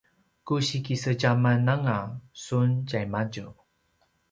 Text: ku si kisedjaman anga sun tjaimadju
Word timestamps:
ku 0.45 0.55
si 0.67 0.77
kisedjaman 0.85 1.67
anga 1.73 1.99
sun 2.43 2.69
tjaimadju 2.87 3.47